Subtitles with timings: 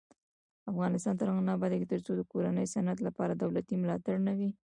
[0.71, 4.49] افغانستان تر هغو نه ابادیږي، ترڅو د کورني صنعت لپاره دولتي ملاتړ نه وي.